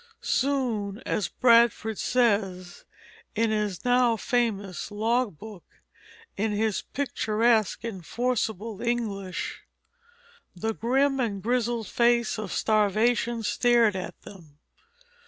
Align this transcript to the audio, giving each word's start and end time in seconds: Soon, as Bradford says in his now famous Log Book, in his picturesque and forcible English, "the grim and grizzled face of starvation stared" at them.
Soon, 0.23 0.99
as 1.05 1.27
Bradford 1.27 1.99
says 1.99 2.85
in 3.35 3.51
his 3.51 3.85
now 3.85 4.17
famous 4.17 4.89
Log 4.89 5.37
Book, 5.37 5.63
in 6.35 6.51
his 6.53 6.81
picturesque 6.81 7.83
and 7.83 8.03
forcible 8.03 8.81
English, 8.81 9.61
"the 10.55 10.73
grim 10.73 11.19
and 11.19 11.43
grizzled 11.43 11.85
face 11.87 12.39
of 12.39 12.51
starvation 12.51 13.43
stared" 13.43 13.95
at 13.95 14.19
them. 14.23 14.57